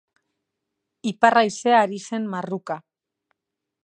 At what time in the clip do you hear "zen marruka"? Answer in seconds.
2.07-2.79